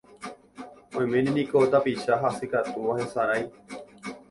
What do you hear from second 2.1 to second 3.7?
hasykatúva hesarái.